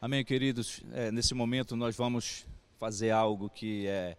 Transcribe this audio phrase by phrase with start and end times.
[0.00, 0.80] Amém, queridos.
[0.92, 2.46] É, nesse momento nós vamos
[2.78, 4.16] fazer algo que é,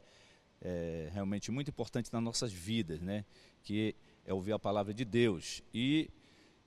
[0.60, 3.24] é, realmente muito importante nas nossas vidas, né?
[3.64, 3.96] Que
[4.26, 5.64] é ouvir a palavra de Deus.
[5.74, 6.10] E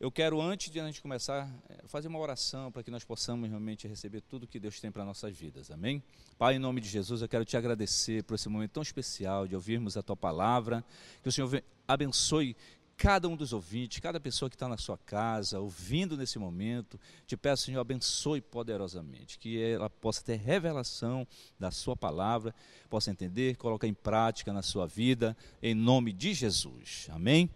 [0.01, 3.51] eu quero, antes de a gente começar, é, fazer uma oração para que nós possamos
[3.51, 5.71] realmente receber tudo que Deus tem para nossas vidas.
[5.71, 6.03] Amém?
[6.39, 9.55] Pai, em nome de Jesus, eu quero te agradecer por esse momento tão especial de
[9.55, 10.83] ouvirmos a tua palavra.
[11.23, 12.57] Que o Senhor abençoe
[12.97, 17.37] cada um dos ouvintes, cada pessoa que está na sua casa, ouvindo nesse momento, te
[17.37, 21.27] peço, Senhor, abençoe poderosamente, que ela possa ter revelação
[21.59, 22.55] da sua palavra,
[22.89, 27.09] possa entender, colocar em prática na sua vida, em nome de Jesus.
[27.11, 27.51] Amém?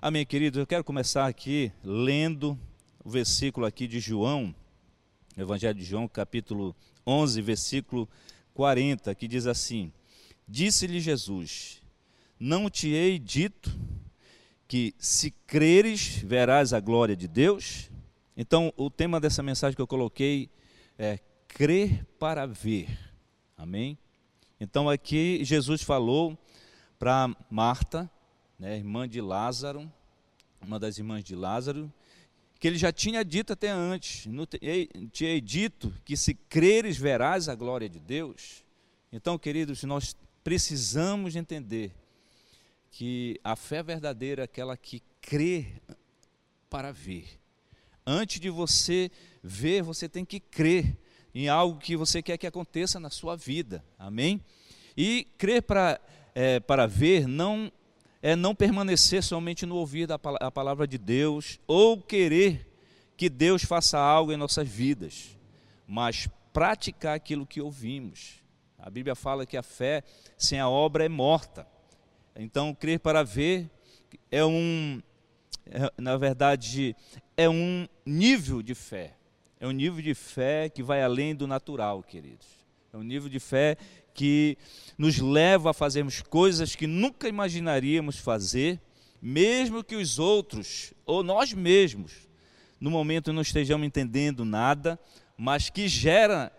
[0.00, 0.58] Amém, queridos.
[0.58, 2.58] Eu quero começar aqui lendo
[3.04, 4.54] o versículo aqui de João,
[5.36, 6.76] Evangelho de João, capítulo
[7.06, 8.08] 11, versículo
[8.52, 9.92] 40, que diz assim:
[10.46, 11.80] Disse-lhe Jesus:
[12.38, 13.70] Não te hei dito
[14.72, 17.90] que se creres, verás a glória de Deus.
[18.34, 20.48] Então, o tema dessa mensagem que eu coloquei
[20.98, 22.88] é crer para ver.
[23.54, 23.98] Amém?
[24.58, 26.38] Então, aqui Jesus falou
[26.98, 28.10] para Marta,
[28.58, 29.92] né, irmã de Lázaro,
[30.66, 31.92] uma das irmãs de Lázaro,
[32.58, 34.26] que ele já tinha dito até antes,
[35.12, 38.64] tinha dito que se creres verás a glória de Deus.
[39.12, 41.92] Então, queridos, nós precisamos entender
[42.92, 45.80] que a fé verdadeira é aquela que crê
[46.68, 47.40] para ver.
[48.06, 49.10] Antes de você
[49.42, 50.98] ver, você tem que crer
[51.34, 53.82] em algo que você quer que aconteça na sua vida.
[53.98, 54.40] Amém?
[54.94, 55.98] E crer para,
[56.34, 57.72] é, para ver não
[58.20, 62.70] é não permanecer somente no ouvir da a palavra de Deus ou querer
[63.16, 65.36] que Deus faça algo em nossas vidas,
[65.88, 68.42] mas praticar aquilo que ouvimos.
[68.78, 70.04] A Bíblia fala que a fé
[70.36, 71.71] sem a obra é morta.
[72.36, 73.70] Então, crer para ver
[74.30, 75.02] é um,
[75.66, 76.96] é, na verdade,
[77.36, 79.16] é um nível de fé.
[79.60, 82.46] É um nível de fé que vai além do natural, queridos.
[82.92, 83.76] É um nível de fé
[84.12, 84.58] que
[84.98, 88.80] nos leva a fazermos coisas que nunca imaginaríamos fazer,
[89.20, 92.28] mesmo que os outros, ou nós mesmos,
[92.80, 94.98] no momento não estejamos entendendo nada,
[95.36, 96.52] mas que gera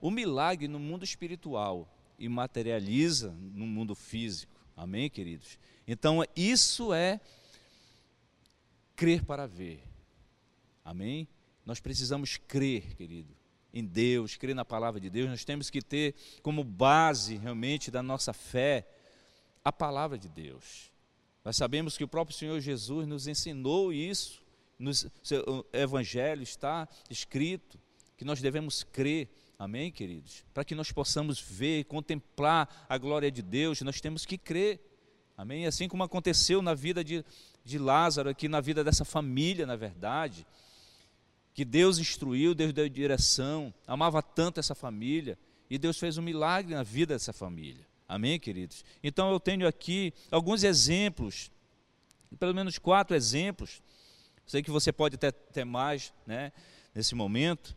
[0.00, 1.88] o milagre no mundo espiritual
[2.18, 4.59] e materializa no mundo físico.
[4.80, 5.58] Amém, queridos?
[5.86, 7.20] Então, isso é
[8.96, 9.82] crer para ver.
[10.82, 11.28] Amém?
[11.66, 13.36] Nós precisamos crer, querido,
[13.74, 15.28] em Deus, crer na palavra de Deus.
[15.28, 18.88] Nós temos que ter como base realmente da nossa fé
[19.62, 20.90] a palavra de Deus.
[21.44, 24.42] Nós sabemos que o próprio Senhor Jesus nos ensinou isso,
[24.78, 24.92] no
[25.74, 27.78] evangelho está escrito
[28.16, 29.28] que nós devemos crer
[29.60, 30.42] Amém, queridos?
[30.54, 34.80] Para que nós possamos ver, contemplar a glória de Deus, nós temos que crer.
[35.36, 35.66] Amém?
[35.66, 37.22] Assim como aconteceu na vida de,
[37.62, 40.46] de Lázaro, aqui na vida dessa família, na verdade,
[41.52, 45.38] que Deus instruiu, Deus deu direção, amava tanto essa família,
[45.68, 47.86] e Deus fez um milagre na vida dessa família.
[48.08, 48.82] Amém, queridos?
[49.04, 51.50] Então eu tenho aqui alguns exemplos,
[52.38, 53.82] pelo menos quatro exemplos.
[54.46, 56.50] Sei que você pode até ter mais, né,
[56.94, 57.76] nesse momento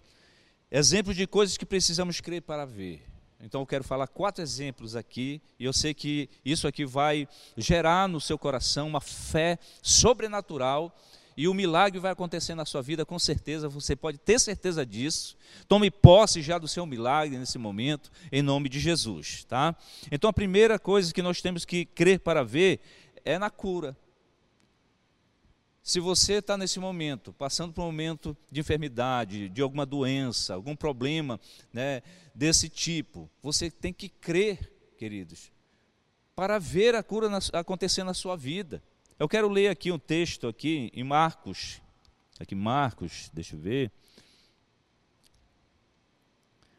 [0.76, 3.06] Exemplos de coisas que precisamos crer para ver.
[3.40, 8.10] Então eu quero falar quatro exemplos aqui, e eu sei que isso aqui vai gerar
[8.10, 10.92] no seu coração uma fé sobrenatural,
[11.38, 15.38] e o milagre vai acontecer na sua vida, com certeza, você pode ter certeza disso.
[15.68, 19.76] Tome posse já do seu milagre nesse momento, em nome de Jesus, tá?
[20.12, 22.80] Então a primeira coisa que nós temos que crer para ver
[23.24, 23.96] é na cura.
[25.84, 30.78] Se você está nesse momento, passando por um momento de enfermidade, de alguma doença, algum
[30.78, 31.38] problema
[31.74, 32.02] né,
[32.34, 35.52] desse tipo, você tem que crer, queridos,
[36.34, 38.82] para ver a cura na, acontecer na sua vida.
[39.20, 41.82] Eu quero ler aqui um texto aqui em Marcos,
[42.40, 43.92] aqui Marcos, deixa eu ver.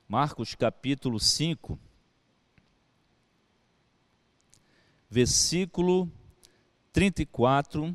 [0.09, 1.79] Marcos capítulo 5,
[5.11, 6.11] versículo
[6.91, 7.95] 34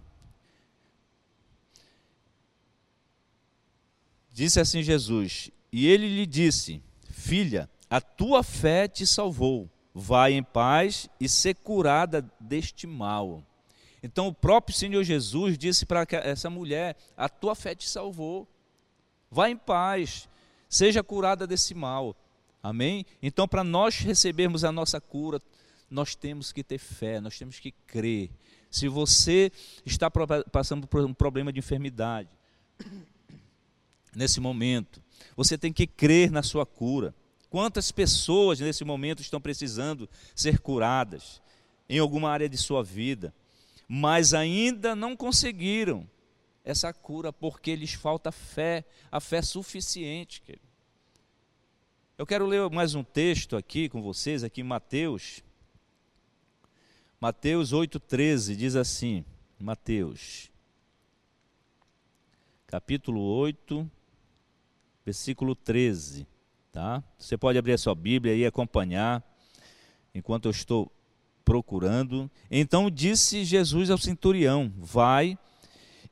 [4.39, 9.69] Disse assim Jesus: E ele lhe disse: Filha, a tua fé te salvou.
[9.93, 13.43] Vai em paz e ser curada deste mal.
[14.01, 18.47] Então o próprio Senhor Jesus disse para essa mulher: A tua fé te salvou.
[19.29, 20.29] Vai em paz,
[20.69, 22.15] seja curada desse mal.
[22.63, 23.05] Amém?
[23.21, 25.41] Então, para nós recebermos a nossa cura,
[25.89, 28.31] nós temos que ter fé, nós temos que crer.
[28.71, 29.51] Se você
[29.85, 32.29] está passando por um problema de enfermidade,
[34.15, 35.01] nesse momento.
[35.35, 37.13] Você tem que crer na sua cura.
[37.49, 41.41] Quantas pessoas nesse momento estão precisando ser curadas
[41.87, 43.33] em alguma área de sua vida,
[43.87, 46.07] mas ainda não conseguiram
[46.63, 50.43] essa cura porque lhes falta fé, a fé suficiente.
[52.17, 55.43] Eu quero ler mais um texto aqui com vocês, aqui em Mateus.
[57.19, 59.25] Mateus 8,13 diz assim:
[59.59, 60.51] Mateus,
[62.67, 63.89] capítulo 8,
[65.09, 66.27] versículo 13.
[66.71, 67.03] Tá?
[67.17, 69.23] Você pode abrir a sua Bíblia e acompanhar
[70.13, 70.91] enquanto eu estou
[71.43, 72.29] procurando.
[72.49, 75.35] Então disse Jesus ao centurião: Vai,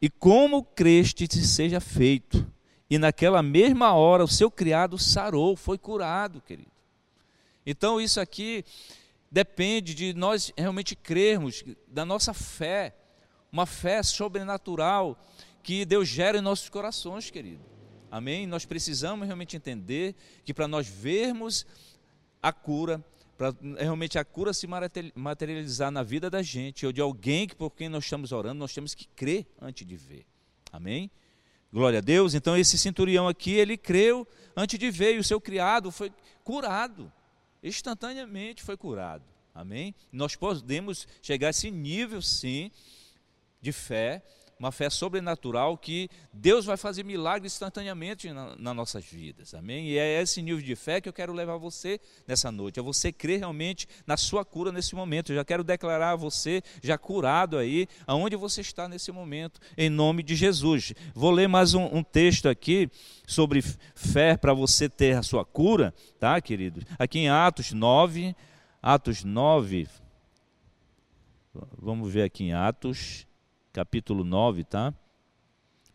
[0.02, 2.46] e como creste te seja feito.
[2.90, 6.72] E naquela mesma hora o seu criado sarou, foi curado, querido.
[7.66, 8.66] Então isso aqui
[9.30, 12.96] depende de nós realmente crermos, da nossa fé,
[13.52, 15.24] uma fé sobrenatural
[15.62, 17.77] que Deus gera em nossos corações, querido.
[18.18, 18.48] Amém?
[18.48, 21.68] Nós precisamos realmente entender que para nós vermos
[22.42, 23.04] a cura,
[23.38, 24.68] para realmente a cura se
[25.16, 28.96] materializar na vida da gente, ou de alguém por quem nós estamos orando, nós temos
[28.96, 30.26] que crer antes de ver.
[30.72, 31.12] Amém?
[31.72, 32.34] Glória a Deus.
[32.34, 36.12] Então esse centurião aqui, ele creu antes de ver, e o seu criado foi
[36.44, 37.12] curado.
[37.62, 39.24] Instantaneamente foi curado.
[39.54, 39.94] Amém?
[40.12, 42.72] Nós podemos chegar a esse nível, sim,
[43.62, 44.24] de fé,
[44.60, 49.90] uma fé sobrenatural que Deus vai fazer milagres instantaneamente na, nas nossas vidas, amém?
[49.90, 53.12] E é esse nível de fé que eu quero levar você nessa noite, é você
[53.12, 55.32] crer realmente na sua cura nesse momento.
[55.32, 59.90] Eu já quero declarar a você, já curado aí, aonde você está nesse momento, em
[59.90, 60.94] nome de Jesus.
[61.14, 62.90] Vou ler mais um, um texto aqui
[63.28, 63.62] sobre
[63.94, 66.82] fé para você ter a sua cura, tá, querido?
[66.98, 68.36] Aqui em Atos 9,
[68.82, 69.88] Atos 9,
[71.78, 73.27] vamos ver aqui em Atos
[73.78, 74.92] capítulo 9, tá?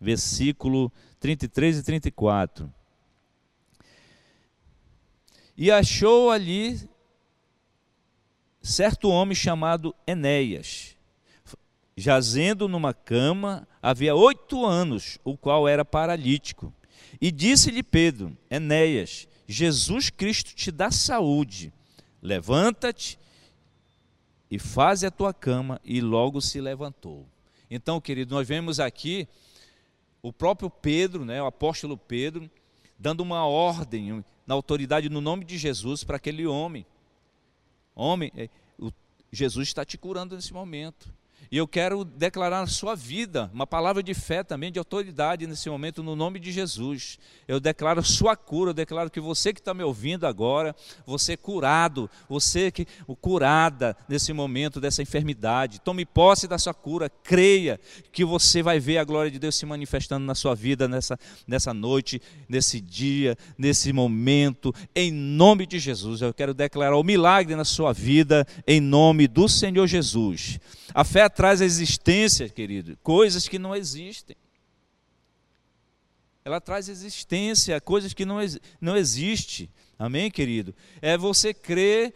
[0.00, 2.72] Versículo 33 e 34.
[5.56, 6.88] E achou ali
[8.62, 10.96] certo homem chamado Enéas,
[11.96, 16.72] jazendo numa cama havia oito anos, o qual era paralítico.
[17.20, 21.72] E disse-lhe Pedro: Enéas, Jesus Cristo te dá saúde.
[22.22, 23.18] Levanta-te
[24.48, 25.80] e faze a tua cama.
[25.84, 27.31] E logo se levantou.
[27.74, 29.26] Então, querido, nós vemos aqui
[30.20, 32.50] o próprio Pedro, né, o apóstolo Pedro,
[32.98, 36.84] dando uma ordem na autoridade no nome de Jesus para aquele homem.
[37.94, 38.50] Homem, é,
[39.32, 41.10] Jesus está te curando nesse momento.
[41.50, 45.68] E eu quero declarar na sua vida uma palavra de fé também, de autoridade nesse
[45.68, 47.18] momento, no nome de Jesus.
[47.46, 50.74] Eu declaro sua cura, eu declaro que você que está me ouvindo agora,
[51.06, 52.86] você curado, você que
[53.20, 57.78] curada nesse momento dessa enfermidade, tome posse da sua cura, creia
[58.12, 61.74] que você vai ver a glória de Deus se manifestando na sua vida nessa, nessa
[61.74, 66.22] noite, nesse dia, nesse momento, em nome de Jesus.
[66.22, 70.58] Eu quero declarar o milagre na sua vida, em nome do Senhor Jesus.
[70.94, 74.36] A fé traz à existência, querido, coisas que não existem.
[76.44, 78.38] Ela traz existência, coisas que não,
[78.80, 79.68] não existem.
[79.98, 80.74] Amém, querido?
[81.00, 82.12] É você crer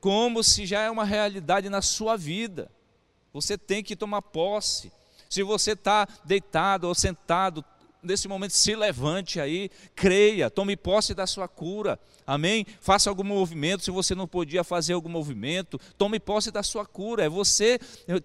[0.00, 2.70] como se já é uma realidade na sua vida.
[3.32, 4.90] Você tem que tomar posse.
[5.28, 7.64] Se você está deitado ou sentado,
[8.06, 11.98] nesse momento se levante aí, creia, tome posse da sua cura.
[12.26, 12.66] Amém?
[12.80, 17.24] Faça algum movimento, se você não podia fazer algum movimento, tome posse da sua cura.
[17.24, 17.78] É você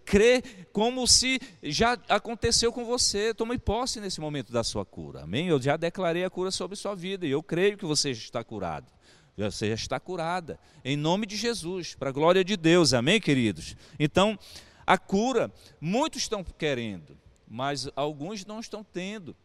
[0.06, 3.34] crer como se já aconteceu com você.
[3.34, 5.24] Tome posse nesse momento da sua cura.
[5.24, 5.48] Amém?
[5.48, 8.92] Eu já declarei a cura sobre sua vida e eu creio que você está curado.
[9.38, 10.60] Você já está curada.
[10.84, 12.94] Em nome de Jesus, para a glória de Deus.
[12.94, 13.76] Amém, queridos?
[14.00, 14.38] Então,
[14.86, 19.36] a cura, muitos estão querendo, mas alguns não estão tendo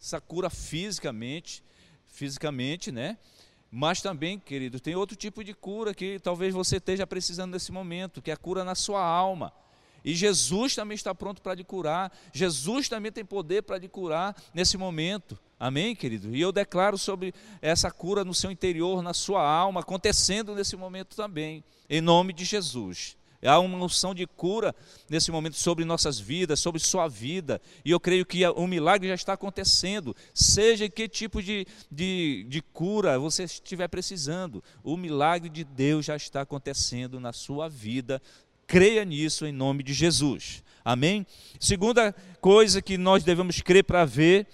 [0.00, 1.62] essa cura fisicamente,
[2.06, 3.16] fisicamente, né?
[3.70, 8.22] Mas também, querido, tem outro tipo de cura que talvez você esteja precisando nesse momento,
[8.22, 9.52] que é a cura na sua alma.
[10.02, 12.10] E Jesus também está pronto para lhe curar.
[12.32, 15.38] Jesus também tem poder para lhe curar nesse momento.
[15.60, 16.34] Amém, querido?
[16.34, 21.14] E eu declaro sobre essa cura no seu interior, na sua alma, acontecendo nesse momento
[21.14, 23.17] também, em nome de Jesus.
[23.42, 24.74] Há uma unção de cura
[25.08, 27.60] nesse momento sobre nossas vidas, sobre sua vida.
[27.84, 30.14] E eu creio que o milagre já está acontecendo.
[30.34, 36.16] Seja que tipo de, de, de cura você estiver precisando, o milagre de Deus já
[36.16, 38.20] está acontecendo na sua vida.
[38.66, 40.64] Creia nisso em nome de Jesus.
[40.84, 41.24] Amém?
[41.60, 44.48] Segunda coisa que nós devemos crer para ver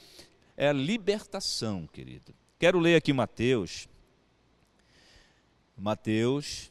[0.56, 2.34] é a libertação, querido.
[2.58, 3.88] Quero ler aqui Mateus.
[5.76, 6.70] Mateus,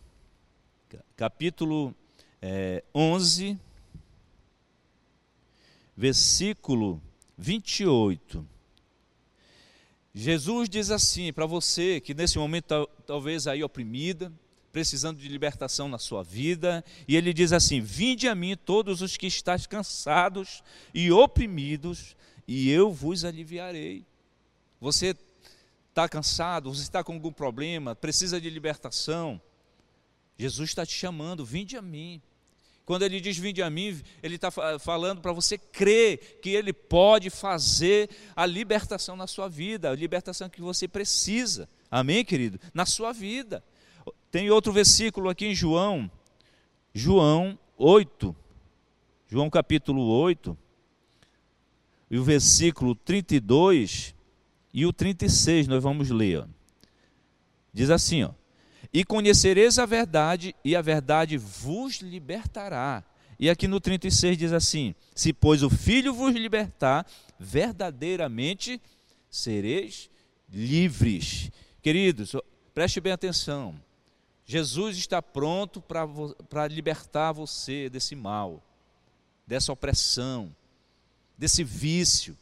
[1.17, 1.93] capítulo
[2.46, 3.58] é, 11,
[5.96, 7.02] versículo
[7.38, 8.46] 28.
[10.14, 14.30] Jesus diz assim para você que nesse momento talvez aí oprimida,
[14.74, 19.16] precisando de libertação na sua vida, e ele diz assim: Vinde a mim todos os
[19.16, 20.62] que estáis cansados
[20.94, 22.14] e oprimidos,
[22.46, 24.06] e eu vos aliviarei.
[24.82, 25.16] Você
[25.88, 29.42] está cansado, você está com algum problema, precisa de libertação,
[30.38, 32.22] Jesus está te chamando, vinde a mim.
[32.86, 37.30] Quando ele diz vinde a mim, ele está falando para você crer que ele pode
[37.30, 41.70] fazer a libertação na sua vida, a libertação que você precisa.
[41.90, 42.60] Amém, querido?
[42.74, 43.63] Na sua vida.
[44.30, 46.12] Tem outro versículo aqui em João,
[46.94, 48.36] João 8,
[49.28, 50.58] João capítulo 8,
[52.12, 54.13] e o versículo 32
[54.74, 56.46] e o 36, nós vamos ler.
[57.72, 58.32] Diz assim, ó:
[58.92, 63.04] E conhecereis a verdade, e a verdade vos libertará.
[63.40, 67.06] E aqui no 36 diz assim: Se pois o Filho vos libertar,
[67.40, 68.82] verdadeiramente
[69.30, 70.10] sereis
[70.50, 71.52] livres.
[71.82, 72.36] Queridos,
[72.74, 73.75] preste bem atenção.
[74.46, 78.62] Jesus está pronto para libertar você desse mal,
[79.48, 80.54] dessa opressão,
[81.38, 82.38] desse vício.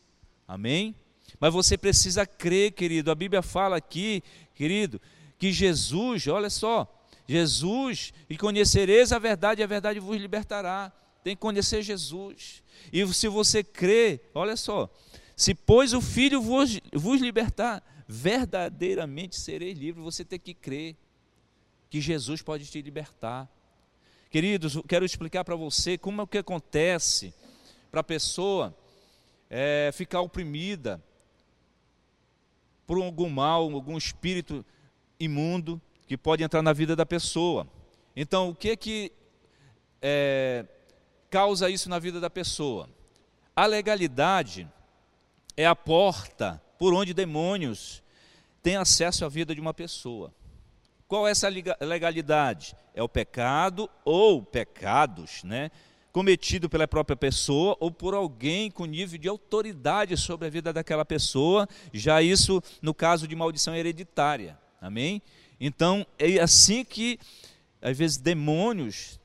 [0.48, 0.96] Amém?
[1.40, 3.10] Mas você precisa crer, querido.
[3.12, 5.00] A Bíblia fala aqui, querido,
[5.42, 6.88] que Jesus, olha só,
[7.28, 10.94] Jesus, e conhecereis a verdade, e a verdade vos libertará.
[11.24, 12.62] Tem que conhecer Jesus.
[12.94, 14.88] E se você crê, olha só,
[15.36, 20.06] se pois o Filho vos, vos libertar, verdadeiramente sereis livres.
[20.06, 20.96] Você tem que crer
[21.90, 23.50] que Jesus pode te libertar.
[24.30, 27.34] Queridos, quero explicar para você como é que acontece
[27.90, 28.78] para a pessoa
[29.50, 31.04] é, ficar oprimida
[32.86, 34.64] por algum mal, algum espírito
[35.24, 37.68] imundo que pode entrar na vida da pessoa.
[38.16, 39.12] Então, o que é que
[40.02, 40.66] é,
[41.30, 42.90] causa isso na vida da pessoa?
[43.56, 44.68] A legalidade
[45.56, 48.02] é a porta por onde demônios
[48.62, 50.34] têm acesso à vida de uma pessoa.
[51.08, 51.50] Qual é essa
[51.82, 52.76] legalidade?
[52.94, 55.70] É o pecado ou pecados, né?
[56.12, 61.06] Cometido pela própria pessoa ou por alguém com nível de autoridade sobre a vida daquela
[61.06, 64.58] pessoa, já isso no caso de maldição hereditária.
[64.82, 65.22] Amém?
[65.60, 67.20] Então, é assim que,
[67.80, 69.20] às vezes, demônios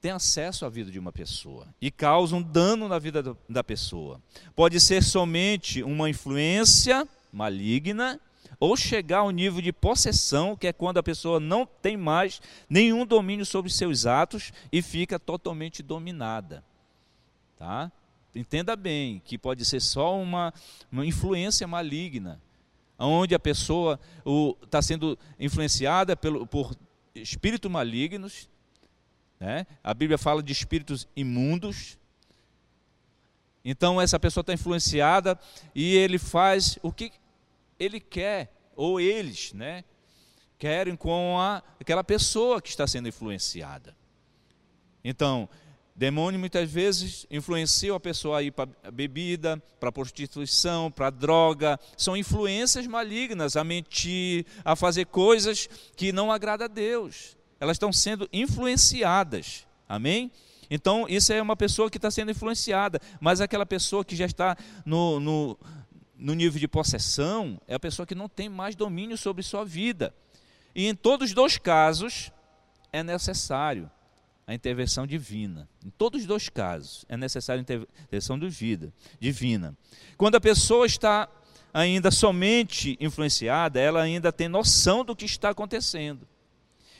[0.00, 4.20] têm acesso à vida de uma pessoa e causam dano na vida da pessoa.
[4.54, 8.18] Pode ser somente uma influência maligna
[8.58, 13.04] ou chegar ao nível de possessão, que é quando a pessoa não tem mais nenhum
[13.04, 16.64] domínio sobre seus atos e fica totalmente dominada.
[17.58, 17.92] Tá?
[18.34, 20.54] Entenda bem que pode ser só uma,
[20.90, 22.40] uma influência maligna,
[22.98, 24.00] onde a pessoa
[24.62, 26.74] está sendo influenciada pelo, por
[27.14, 28.48] espíritos malignos.
[29.38, 29.66] Né?
[29.82, 31.98] A Bíblia fala de espíritos imundos.
[33.64, 35.38] Então essa pessoa está influenciada
[35.74, 37.12] e ele faz o que
[37.78, 39.84] ele quer, ou eles, né,
[40.58, 43.94] querem com a, aquela pessoa que está sendo influenciada.
[45.04, 45.48] Então,
[45.96, 51.80] demônio muitas vezes influencia a pessoa a ir para bebida, para prostituição, para droga.
[51.96, 57.36] São influências malignas a mentir, a fazer coisas que não agrada a Deus.
[57.58, 59.66] Elas estão sendo influenciadas.
[59.88, 60.30] Amém?
[60.68, 64.56] Então, isso é uma pessoa que está sendo influenciada, mas aquela pessoa que já está
[64.84, 65.58] no, no,
[66.14, 70.12] no nível de possessão é a pessoa que não tem mais domínio sobre sua vida.
[70.74, 72.30] E em todos os dois casos
[72.92, 73.90] é necessário
[74.46, 75.68] a intervenção divina.
[75.84, 79.76] Em todos os dois casos é necessária a intervenção vida, divina.
[80.16, 81.28] Quando a pessoa está
[81.74, 86.26] ainda somente influenciada, ela ainda tem noção do que está acontecendo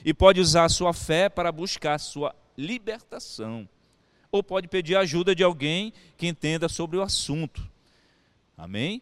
[0.05, 3.69] e pode usar a sua fé para buscar a sua libertação.
[4.31, 7.69] Ou pode pedir ajuda de alguém que entenda sobre o assunto.
[8.57, 9.01] Amém?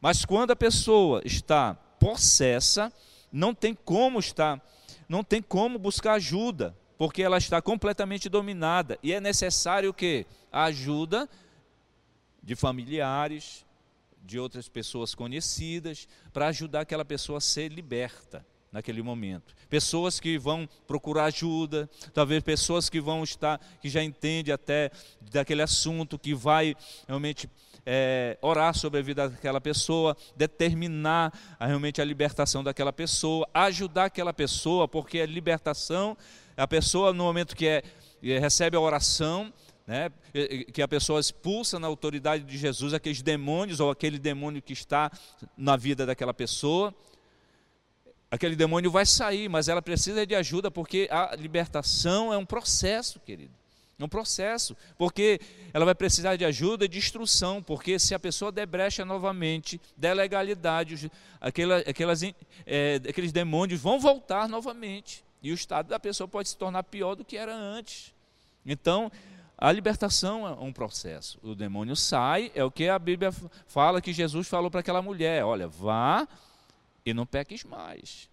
[0.00, 2.92] Mas quando a pessoa está possessa,
[3.32, 4.60] não tem como estar,
[5.08, 10.24] não tem como buscar ajuda, porque ela está completamente dominada e é necessário que?
[10.52, 11.28] A ajuda
[12.40, 13.66] de familiares,
[14.22, 19.52] de outras pessoas conhecidas, para ajudar aquela pessoa a ser liberta naquele momento.
[19.68, 25.62] Pessoas que vão procurar ajuda, talvez pessoas que vão estar, que já entendem até daquele
[25.62, 26.76] assunto, que vai
[27.08, 27.50] realmente
[27.84, 34.04] é, orar sobre a vida daquela pessoa, determinar a, realmente a libertação daquela pessoa, ajudar
[34.04, 36.16] aquela pessoa, porque a libertação,
[36.56, 37.82] a pessoa no momento que é,
[38.38, 39.52] recebe a oração,
[39.86, 40.10] né,
[40.72, 45.10] que a pessoa expulsa na autoridade de Jesus aqueles demônios ou aquele demônio que está
[45.56, 46.94] na vida daquela pessoa,
[48.30, 53.20] aquele demônio vai sair, mas ela precisa de ajuda porque a libertação é um processo,
[53.20, 53.52] querido.
[53.98, 55.40] É um processo, porque
[55.72, 59.80] ela vai precisar de ajuda e de instrução, porque se a pessoa der brecha novamente,
[59.96, 62.22] der legalidade, aquela, aquelas,
[62.66, 65.22] é, aqueles demônios vão voltar novamente.
[65.42, 68.14] E o estado da pessoa pode se tornar pior do que era antes.
[68.64, 69.10] Então,
[69.58, 71.38] a libertação é um processo.
[71.42, 73.32] O demônio sai, é o que a Bíblia
[73.66, 76.26] fala que Jesus falou para aquela mulher: olha, vá
[77.04, 78.28] e não peques mais.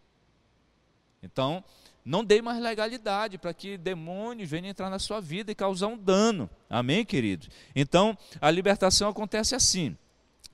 [1.21, 1.63] Então,
[2.05, 5.97] não dê mais legalidade para que demônios venham entrar na sua vida e causar um
[5.97, 6.49] dano.
[6.69, 7.49] Amém, queridos?
[7.75, 9.97] Então, a libertação acontece assim.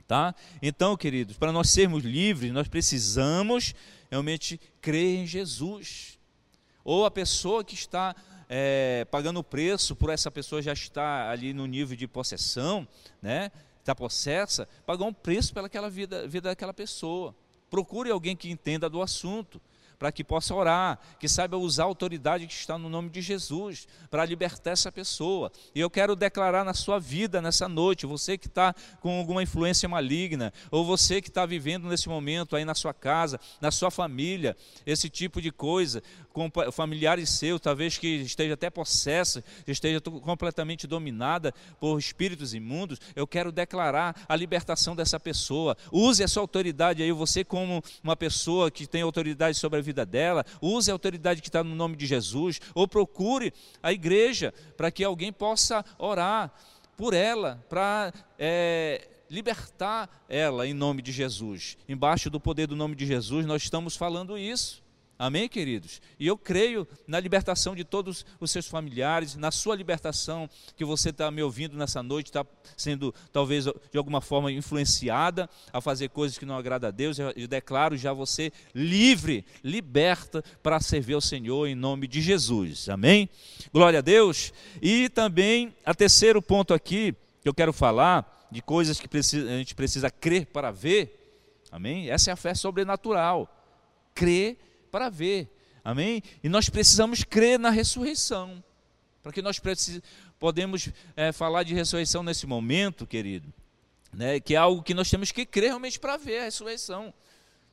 [0.08, 0.36] Tá?
[0.62, 3.74] Então, queridos, para nós sermos livres, nós precisamos
[4.12, 6.15] realmente crer em Jesus.
[6.86, 8.16] Ou a pessoa que está
[8.48, 12.88] é, pagando o preço por essa pessoa já estar ali no nível de possessão,
[13.22, 13.52] né?
[13.80, 17.36] está possessa, pagar um preço pelaquela vida, vida daquela pessoa.
[17.70, 19.62] Procure alguém que entenda do assunto
[19.98, 23.88] para que possa orar, que saiba usar a autoridade que está no nome de Jesus,
[24.10, 25.52] para libertar essa pessoa.
[25.74, 29.88] E eu quero declarar na sua vida nessa noite, você que está com alguma influência
[29.88, 34.56] maligna, ou você que está vivendo nesse momento aí na sua casa, na sua família,
[34.86, 36.02] esse tipo de coisa,
[36.34, 43.26] com familiares seus, talvez que esteja até possessa, esteja completamente dominada por espíritos imundos, eu
[43.26, 45.78] quero declarar a libertação dessa pessoa.
[45.92, 50.46] Use essa autoridade aí, você como uma pessoa que tem autoridade sobre a vida dela,
[50.62, 55.04] use a autoridade que está no nome de Jesus, ou procure a igreja para que
[55.04, 56.54] alguém possa orar
[56.98, 61.78] por ela, para é, libertar ela em nome de Jesus.
[61.88, 64.85] Embaixo do poder do nome de Jesus, nós estamos falando isso.
[65.18, 66.02] Amém, queridos?
[66.20, 71.10] E eu creio na libertação de todos os seus familiares, na sua libertação, que você
[71.10, 72.46] está me ouvindo nessa noite, está
[72.76, 77.18] sendo talvez de alguma forma influenciada a fazer coisas que não agradam a Deus.
[77.18, 82.90] Eu declaro já você livre, liberta para servir ao Senhor em nome de Jesus.
[82.90, 83.30] Amém?
[83.72, 84.52] Glória a Deus.
[84.82, 89.58] E também, a terceiro ponto aqui, que eu quero falar, de coisas que precisa, a
[89.58, 91.22] gente precisa crer para ver.
[91.72, 92.10] Amém?
[92.10, 93.50] Essa é a fé sobrenatural.
[94.14, 94.58] Crer
[94.96, 95.50] para ver.
[95.84, 96.24] Amém?
[96.42, 98.64] E nós precisamos crer na ressurreição.
[99.22, 99.62] Para que nós
[100.40, 103.54] podemos é, falar de ressurreição nesse momento, querido,
[104.14, 107.14] né, que é algo que nós temos que crer realmente para ver a ressurreição.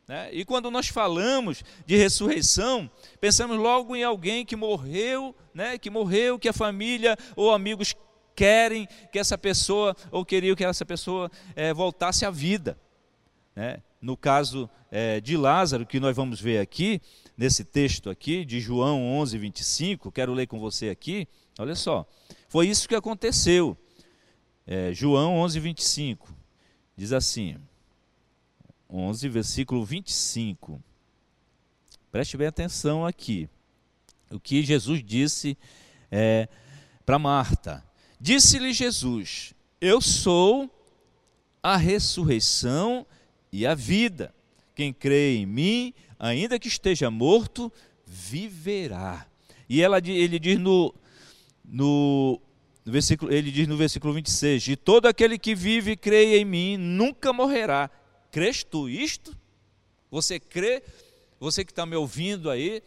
[0.09, 0.31] Né?
[0.33, 6.41] E quando nós falamos de ressurreição, pensamos logo em alguém que morreu, né, que morreu,
[6.41, 7.95] que a família ou amigos
[8.35, 12.76] querem que essa pessoa, ou queriam que essa pessoa é, voltasse à vida.
[13.54, 13.80] Né?
[14.02, 17.00] No caso é, de Lázaro, que nós vamos ver aqui,
[17.36, 22.04] nesse texto aqui, de João 11, 25, quero ler com você aqui, olha só,
[22.49, 23.78] foi isso que aconteceu.
[24.67, 26.34] É, João 11, 25,
[26.97, 27.56] diz assim,
[28.91, 30.82] 11, versículo 25,
[32.10, 33.49] preste bem atenção aqui,
[34.32, 35.56] o que Jesus disse
[36.10, 36.49] é,
[37.06, 37.84] para Marta.
[38.21, 40.71] Disse-lhe Jesus: Eu sou
[41.62, 43.06] a ressurreição e
[43.67, 44.34] a vida.
[44.75, 47.71] Quem crê em mim, ainda que esteja morto,
[48.06, 49.26] viverá.
[49.69, 50.95] E ela, ele diz no,
[51.65, 52.41] no,
[52.84, 56.45] no versículo, ele diz no versículo 26: E todo aquele que vive e crê em
[56.45, 57.91] mim nunca morrerá.
[58.30, 59.36] Crês tu isto?
[60.10, 60.82] Você crê?
[61.38, 62.82] Você que está me ouvindo aí,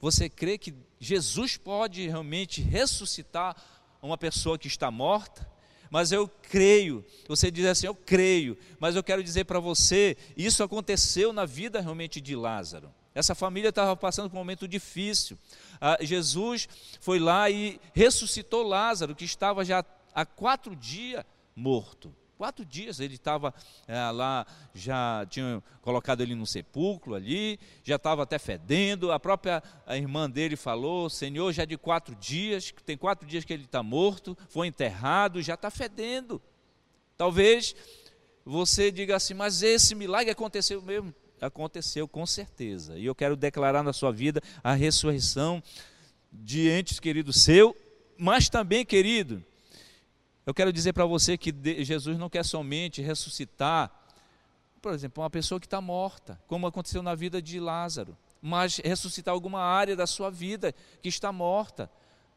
[0.00, 3.56] você crê que Jesus pode realmente ressuscitar
[4.02, 5.48] uma pessoa que está morta?
[5.92, 7.04] Mas eu creio.
[7.28, 11.82] Você diz assim, eu creio, mas eu quero dizer para você, isso aconteceu na vida
[11.82, 12.90] realmente de Lázaro.
[13.14, 15.38] Essa família estava passando por um momento difícil.
[15.78, 16.66] Ah, Jesus
[16.98, 21.22] foi lá e ressuscitou Lázaro, que estava já há quatro dias
[21.54, 22.10] morto.
[22.42, 23.54] Quatro dias ele estava
[23.86, 29.12] é, lá, já tinham colocado ele no sepulcro ali, já estava até fedendo.
[29.12, 33.52] A própria a irmã dele falou: Senhor, já de quatro dias, tem quatro dias que
[33.52, 36.42] ele está morto, foi enterrado, já está fedendo.
[37.16, 37.76] Talvez
[38.44, 41.14] você diga assim, mas esse milagre aconteceu mesmo?
[41.40, 42.98] Aconteceu com certeza.
[42.98, 45.62] E eu quero declarar na sua vida a ressurreição
[46.32, 47.76] de entes querido seu,
[48.18, 49.44] mas também, querido,
[50.44, 51.52] eu quero dizer para você que
[51.84, 53.90] Jesus não quer somente ressuscitar,
[54.80, 59.32] por exemplo, uma pessoa que está morta, como aconteceu na vida de Lázaro, mas ressuscitar
[59.32, 61.88] alguma área da sua vida que está morta,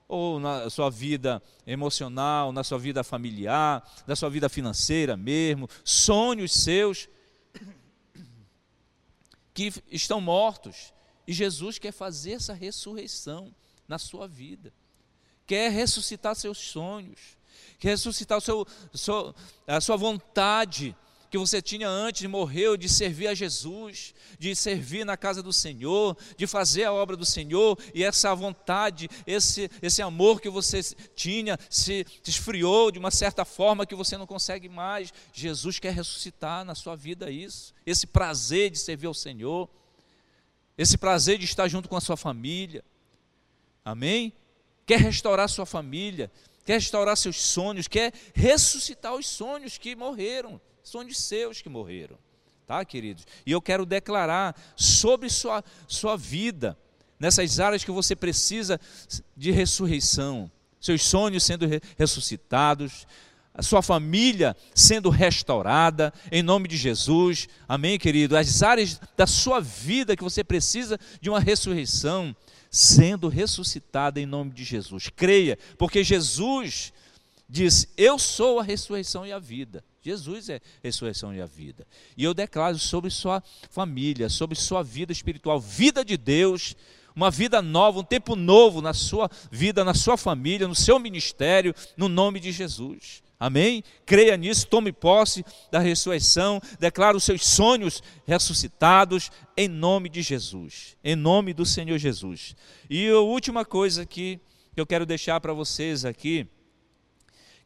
[0.07, 6.53] ou na sua vida emocional, na sua vida familiar, na sua vida financeira mesmo, sonhos
[6.53, 7.09] seus
[9.51, 10.93] que estão mortos.
[11.25, 13.51] E Jesus quer fazer essa ressurreição
[13.87, 14.71] na sua vida,
[15.47, 17.35] quer ressuscitar seus sonhos,
[17.79, 18.41] ressuscitar o
[18.97, 19.35] seu,
[19.67, 20.95] a sua vontade
[21.35, 25.51] que você tinha antes de morrer, de servir a Jesus, de servir na casa do
[25.51, 30.81] Senhor, de fazer a obra do Senhor, e essa vontade, esse, esse amor que você
[31.13, 35.13] tinha se esfriou de uma certa forma que você não consegue mais.
[35.33, 39.69] Jesus quer ressuscitar na sua vida isso, esse prazer de servir ao Senhor,
[40.77, 42.81] esse prazer de estar junto com a sua família.
[43.83, 44.31] Amém?
[44.85, 46.31] Quer restaurar a sua família,
[46.65, 52.17] quer restaurar seus sonhos, quer ressuscitar os sonhos que morreram, sonhos seus que morreram.
[52.65, 53.27] tá, queridos?
[53.45, 56.75] E eu quero declarar sobre sua, sua vida,
[57.19, 58.81] nessas áreas que você precisa
[59.37, 60.51] de ressurreição,
[60.81, 63.05] seus sonhos sendo ressuscitados,
[63.53, 68.35] a sua família sendo restaurada, em nome de Jesus, amém, querido?
[68.35, 72.35] As áreas da sua vida que você precisa de uma ressurreição,
[72.75, 75.09] sendo ressuscitada em nome de Jesus.
[75.15, 76.91] Creia, porque Jesus
[77.47, 79.81] disse: Eu sou a ressurreição e a vida.
[80.01, 81.87] Jesus é a ressurreição e a vida.
[82.17, 86.75] E eu declaro sobre sua família, sobre sua vida espiritual, vida de Deus,
[87.15, 91.73] uma vida nova, um tempo novo na sua vida, na sua família, no seu ministério,
[91.95, 93.23] no nome de Jesus.
[93.39, 93.83] Amém?
[94.05, 100.95] Creia nisso, tome posse da ressurreição, declare os seus sonhos ressuscitados em nome de Jesus,
[101.03, 102.55] em nome do Senhor Jesus.
[102.89, 104.39] E a última coisa que
[104.75, 106.47] eu quero deixar para vocês aqui,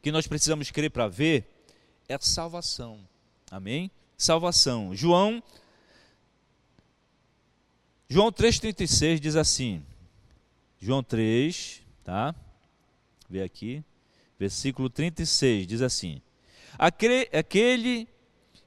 [0.02, 1.48] que nós precisamos crer para ver,
[2.08, 2.98] é a salvação.
[3.50, 3.90] Amém?
[4.16, 4.94] Salvação.
[4.94, 5.42] João
[8.08, 9.84] João 3:36 diz assim.
[10.80, 12.34] João 3, tá?
[13.28, 13.84] Vê aqui.
[14.40, 16.22] Versículo 36 diz assim:
[16.78, 18.08] Aquele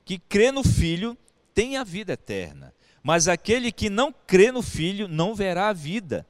[0.06, 1.18] que crê no Filho
[1.52, 6.28] tem a vida eterna, mas aquele que não crê no Filho não verá a vida,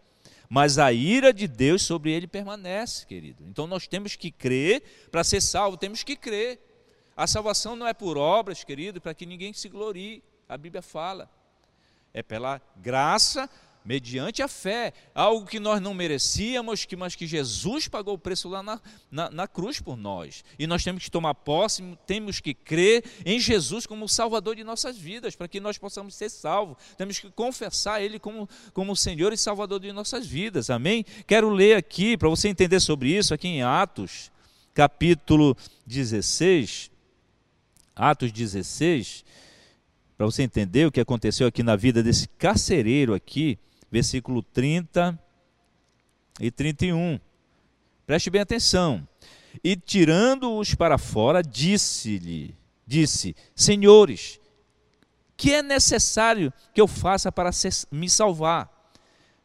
[0.47, 3.43] mas a ira de Deus sobre ele permanece, querido.
[3.45, 6.62] Então nós temos que crer para ser salvo, temos que crer.
[7.13, 10.23] A salvação não é por obras, querido, para que ninguém se glorie.
[10.47, 11.29] A Bíblia fala.
[12.13, 13.49] É pela graça
[13.86, 18.48] mediante a fé, algo que nós não merecíamos, que, mas que Jesus pagou o preço
[18.48, 20.43] lá na, na, na, cruz por nós.
[20.58, 24.98] E nós temos que tomar posse, temos que crer em Jesus como Salvador de nossas
[24.98, 26.78] vidas, para que nós possamos ser salvos.
[26.98, 30.69] Temos que confessar Ele como, como Senhor e Salvador de nossas vidas.
[30.69, 31.06] Amém?
[31.28, 34.32] Quero ler aqui, para você entender sobre isso, aqui em Atos,
[34.74, 36.89] capítulo 16.
[37.96, 39.24] Atos 16
[40.17, 43.58] para você entender o que aconteceu aqui na vida desse carcereiro aqui,
[43.93, 45.19] versículo 30
[46.39, 47.19] e 31.
[48.08, 49.08] Preste bem atenção.
[49.63, 54.39] E tirando-os para fora, disse-lhe, disse: Senhores,
[55.38, 57.51] que é necessário que eu faça para
[57.91, 58.67] me salvar?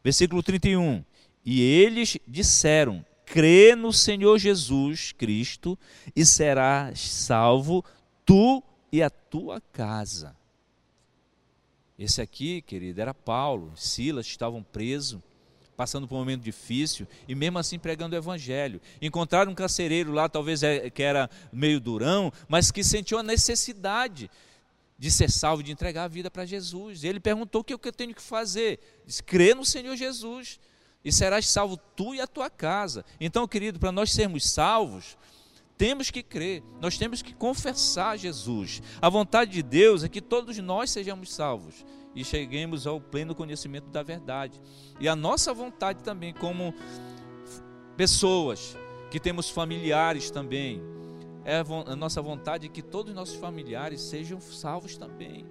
[0.02, 1.04] Versículo 31.
[1.44, 5.78] E eles disseram: Crê no Senhor Jesus Cristo
[6.16, 7.84] e serás salvo
[8.24, 10.34] tu e a tua casa.
[11.98, 15.20] Esse aqui, querido, era Paulo, Silas estavam presos,
[15.76, 18.80] passando por um momento difícil e mesmo assim pregando o evangelho.
[19.02, 24.30] Encontraram um carcereiro lá, talvez é, que era meio durão, mas que sentiu a necessidade
[24.98, 27.04] de ser salvo, de entregar a vida para Jesus.
[27.04, 29.02] Ele perguntou: o que eu tenho que fazer?
[29.04, 30.60] Diz: crê no Senhor Jesus
[31.04, 33.04] e serás salvo tu e a tua casa.
[33.20, 35.16] Então, querido, para nós sermos salvos,
[35.78, 38.82] temos que crer, nós temos que confessar Jesus.
[39.00, 41.86] A vontade de Deus é que todos nós sejamos salvos
[42.16, 44.60] e cheguemos ao pleno conhecimento da verdade.
[44.98, 46.74] E a nossa vontade também, como
[47.96, 48.76] pessoas
[49.08, 50.82] que temos familiares também,
[51.44, 55.46] é a nossa vontade é que todos os nossos familiares sejam salvos também.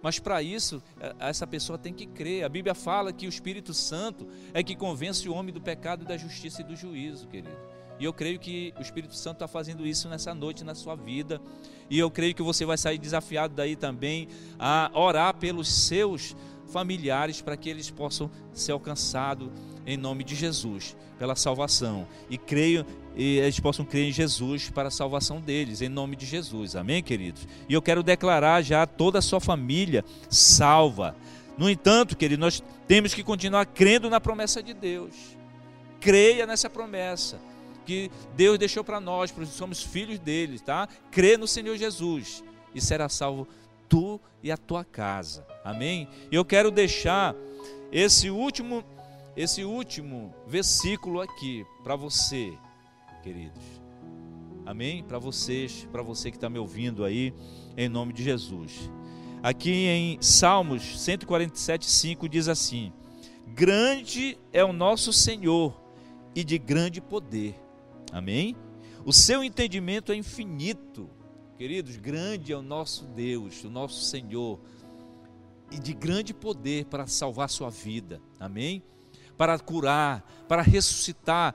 [0.00, 2.44] Mas para isso, é, essa pessoa tem que crer.
[2.44, 6.16] A Bíblia fala que o Espírito Santo é que convence o homem do pecado, da
[6.16, 7.71] justiça e do juízo, querido.
[8.02, 11.40] E eu creio que o Espírito Santo está fazendo isso nessa noite na sua vida.
[11.88, 14.26] E eu creio que você vai sair desafiado daí também
[14.58, 16.34] a orar pelos seus
[16.66, 19.48] familiares para que eles possam ser alcançados
[19.86, 22.04] em nome de Jesus, pela salvação.
[22.28, 22.84] E creio
[23.14, 26.74] e eles possam crer em Jesus para a salvação deles, em nome de Jesus.
[26.74, 27.46] Amém, queridos?
[27.68, 31.14] E eu quero declarar já toda a sua família salva.
[31.56, 35.14] No entanto, querido, nós temos que continuar crendo na promessa de Deus.
[36.00, 37.38] Creia nessa promessa
[37.82, 40.88] que Deus deixou para nós, porque somos filhos dele, tá?
[41.10, 42.42] Crê no Senhor Jesus
[42.74, 43.46] e será salvo
[43.88, 45.46] tu e a tua casa.
[45.64, 46.08] Amém?
[46.30, 47.34] Eu quero deixar
[47.90, 48.84] esse último
[49.34, 52.52] esse último versículo aqui para você,
[53.22, 53.62] queridos.
[54.66, 55.02] Amém?
[55.02, 57.32] Para vocês, para você que está me ouvindo aí,
[57.76, 58.90] em nome de Jesus.
[59.42, 62.92] Aqui em Salmos 147, 5 diz assim:
[63.48, 65.74] Grande é o nosso Senhor
[66.34, 67.61] e de grande poder.
[68.12, 68.54] Amém?
[69.04, 71.10] O seu entendimento é infinito.
[71.56, 74.60] Queridos, grande é o nosso Deus, o nosso Senhor,
[75.70, 78.20] e de grande poder para salvar sua vida.
[78.38, 78.82] Amém?
[79.36, 81.54] Para curar, para ressuscitar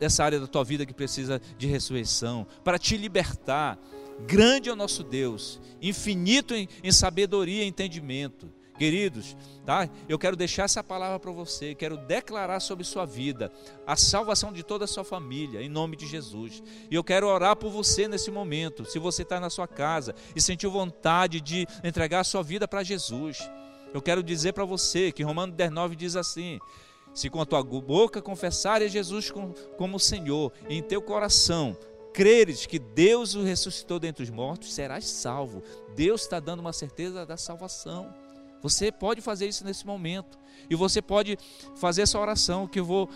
[0.00, 3.78] essa área da tua vida que precisa de ressurreição, para te libertar.
[4.26, 9.36] Grande é o nosso Deus, infinito em, em sabedoria e entendimento Queridos,
[9.66, 9.88] tá?
[10.08, 13.50] Eu quero deixar essa palavra para você, quero declarar sobre sua vida
[13.84, 16.62] a salvação de toda a sua família, em nome de Jesus.
[16.88, 18.84] E eu quero orar por você nesse momento.
[18.84, 22.84] Se você está na sua casa e sentiu vontade de entregar a sua vida para
[22.84, 23.50] Jesus,
[23.92, 26.60] eu quero dizer para você que Romano 19 diz assim:
[27.12, 29.32] se com a tua boca confessares Jesus
[29.76, 31.76] como Senhor, e em teu coração
[32.12, 35.62] creres que Deus o ressuscitou dentre os mortos, serás salvo.
[35.94, 38.14] Deus está dando uma certeza da salvação.
[38.62, 40.38] Você pode fazer isso nesse momento.
[40.68, 41.38] E você pode
[41.76, 43.08] fazer essa oração que eu vou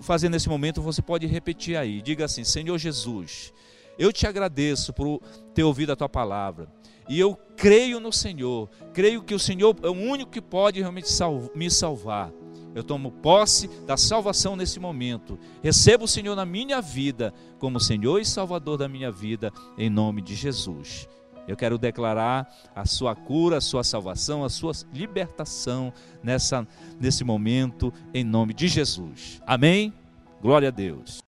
[0.00, 2.02] fazer nesse momento, você pode repetir aí.
[2.02, 3.52] Diga assim: Senhor Jesus,
[3.98, 5.20] eu te agradeço por
[5.54, 6.68] ter ouvido a tua palavra.
[7.08, 8.68] E eu creio no Senhor.
[8.92, 11.08] Creio que o Senhor é o único que pode realmente
[11.54, 12.32] me salvar.
[12.74, 15.38] Eu tomo posse da salvação nesse momento.
[15.62, 20.20] Recebo o Senhor na minha vida como Senhor e Salvador da minha vida, em nome
[20.20, 21.08] de Jesus.
[21.46, 26.66] Eu quero declarar a sua cura, a sua salvação, a sua libertação nessa,
[27.00, 29.40] nesse momento, em nome de Jesus.
[29.46, 29.92] Amém?
[30.40, 31.18] Glória a Deus.